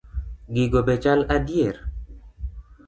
Gigo 0.53 0.79
be 0.87 0.95
chal 1.03 1.19
adier? 1.35 1.75